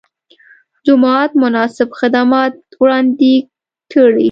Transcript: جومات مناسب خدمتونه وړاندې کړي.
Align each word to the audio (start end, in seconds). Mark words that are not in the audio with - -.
جومات 0.85 1.31
مناسب 1.41 1.87
خدمتونه 1.99 2.59
وړاندې 2.81 3.33
کړي. 3.91 4.19